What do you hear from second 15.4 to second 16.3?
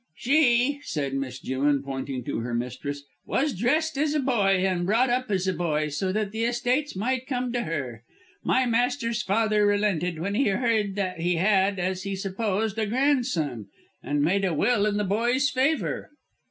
favour."